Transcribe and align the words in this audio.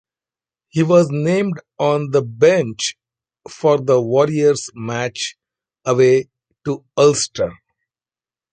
He 0.69 0.81
was 0.81 1.11
named 1.11 1.59
on 1.77 2.09
the 2.09 2.23
bench 2.23 2.95
for 3.47 3.79
the 3.79 4.01
Warriors 4.01 4.67
match 4.73 5.35
away 5.85 6.29
to 6.65 6.83
Ulster. 6.97 7.53